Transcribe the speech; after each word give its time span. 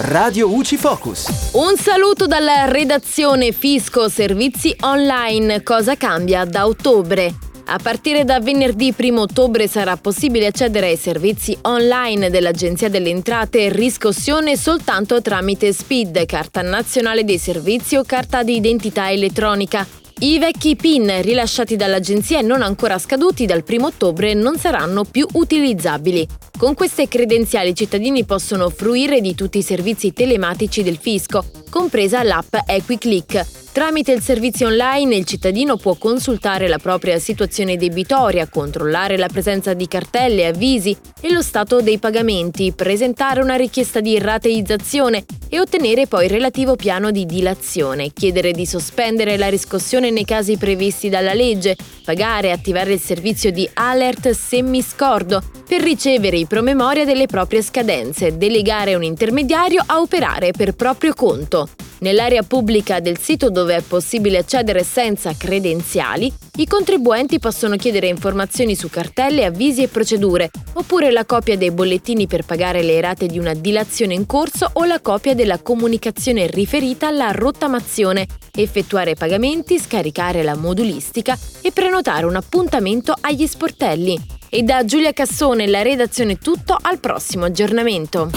Radio 0.00 0.54
UCI 0.54 0.76
Focus. 0.76 1.50
Un 1.52 1.76
saluto 1.76 2.26
dalla 2.26 2.66
redazione 2.66 3.52
Fisco 3.52 4.08
Servizi 4.08 4.74
Online. 4.80 5.62
Cosa 5.62 5.96
cambia 5.96 6.44
da 6.44 6.66
ottobre? 6.66 7.34
A 7.66 7.78
partire 7.82 8.24
da 8.24 8.40
venerdì 8.40 8.94
1 8.96 9.20
ottobre 9.20 9.68
sarà 9.68 9.96
possibile 9.98 10.46
accedere 10.46 10.86
ai 10.86 10.96
servizi 10.96 11.54
online 11.62 12.30
dell'Agenzia 12.30 12.88
delle 12.88 13.10
Entrate 13.10 13.68
riscossione 13.70 14.56
soltanto 14.56 15.20
tramite 15.20 15.72
SPID, 15.72 16.24
Carta 16.24 16.62
Nazionale 16.62 17.24
dei 17.24 17.36
Servizi 17.38 17.96
o 17.96 18.04
Carta 18.04 18.42
di 18.42 18.56
Identità 18.56 19.10
Elettronica. 19.10 19.86
I 20.20 20.38
vecchi 20.38 20.76
PIN 20.76 21.20
rilasciati 21.20 21.76
dall'agenzia 21.76 22.38
e 22.38 22.42
non 22.42 22.62
ancora 22.62 22.98
scaduti 22.98 23.44
dal 23.44 23.62
1 23.68 23.86
ottobre 23.86 24.32
non 24.32 24.56
saranno 24.56 25.04
più 25.04 25.26
utilizzabili. 25.32 26.26
Con 26.58 26.74
queste 26.74 27.06
credenziali 27.06 27.68
i 27.68 27.74
cittadini 27.74 28.24
possono 28.24 28.68
fruire 28.68 29.20
di 29.20 29.36
tutti 29.36 29.58
i 29.58 29.62
servizi 29.62 30.12
telematici 30.12 30.82
del 30.82 30.96
fisco, 30.96 31.44
compresa 31.70 32.24
l'app 32.24 32.52
EquiClick. 32.66 33.68
Tramite 33.70 34.10
il 34.10 34.20
servizio 34.20 34.66
online 34.66 35.14
il 35.14 35.24
cittadino 35.24 35.76
può 35.76 35.94
consultare 35.94 36.66
la 36.66 36.78
propria 36.78 37.20
situazione 37.20 37.76
debitoria, 37.76 38.48
controllare 38.48 39.16
la 39.16 39.28
presenza 39.28 39.72
di 39.72 39.86
cartelle, 39.86 40.46
avvisi 40.46 40.96
e 41.20 41.30
lo 41.30 41.42
stato 41.42 41.80
dei 41.80 41.98
pagamenti, 42.00 42.72
presentare 42.72 43.40
una 43.40 43.54
richiesta 43.54 44.00
di 44.00 44.18
rateizzazione 44.18 45.24
e 45.48 45.60
ottenere 45.60 46.08
poi 46.08 46.24
il 46.24 46.30
relativo 46.30 46.74
piano 46.74 47.12
di 47.12 47.24
dilazione, 47.24 48.12
chiedere 48.12 48.50
di 48.50 48.66
sospendere 48.66 49.36
la 49.36 49.48
riscossione 49.48 50.10
nei 50.10 50.24
casi 50.24 50.56
previsti 50.56 51.08
dalla 51.08 51.34
legge, 51.34 51.76
pagare 52.04 52.48
e 52.48 52.52
attivare 52.52 52.94
il 52.94 53.00
servizio 53.00 53.52
di 53.52 53.68
alert 53.74 54.30
semiscordo 54.30 55.40
per 55.68 55.82
ricevere 55.82 56.38
i 56.38 56.46
promemoria 56.48 57.04
delle 57.04 57.26
proprie 57.26 57.62
scadenze, 57.62 58.36
delegare 58.36 58.94
un 58.94 59.04
intermediario 59.04 59.82
a 59.86 60.00
operare 60.00 60.50
per 60.50 60.74
proprio 60.74 61.12
conto. 61.14 61.68
Nell'area 62.00 62.42
pubblica 62.42 63.00
del 63.00 63.18
sito 63.18 63.50
dove 63.50 63.76
è 63.76 63.82
possibile 63.82 64.38
accedere 64.38 64.84
senza 64.84 65.34
credenziali, 65.36 66.32
i 66.56 66.66
contribuenti 66.66 67.38
possono 67.38 67.76
chiedere 67.76 68.06
informazioni 68.06 68.76
su 68.76 68.88
cartelle, 68.88 69.44
avvisi 69.44 69.82
e 69.82 69.88
procedure, 69.88 70.50
oppure 70.74 71.10
la 71.10 71.24
copia 71.24 71.56
dei 71.56 71.70
bollettini 71.70 72.26
per 72.26 72.44
pagare 72.44 72.82
le 72.82 73.00
rate 73.00 73.26
di 73.26 73.38
una 73.38 73.54
dilazione 73.54 74.14
in 74.14 74.26
corso 74.26 74.70
o 74.72 74.84
la 74.84 75.00
copia 75.00 75.34
della 75.34 75.60
comunicazione 75.60 76.46
riferita 76.46 77.08
alla 77.08 77.32
rottamazione, 77.32 78.26
effettuare 78.54 79.14
pagamenti, 79.14 79.78
scaricare 79.78 80.42
la 80.42 80.56
modulistica 80.56 81.36
e 81.60 81.72
prenotare 81.72 82.26
un 82.26 82.36
appuntamento 82.36 83.14
agli 83.20 83.46
sportelli. 83.46 84.37
E 84.50 84.62
da 84.62 84.82
Giulia 84.84 85.12
Cassone 85.12 85.66
la 85.66 85.82
redazione 85.82 86.38
tutto 86.38 86.76
al 86.80 86.98
prossimo 87.00 87.44
aggiornamento. 87.44 88.30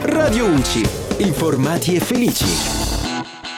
Radio 0.00 0.46
UCI. 0.46 0.88
Informati 1.18 1.94
e 1.94 2.00
felici. 2.00 2.81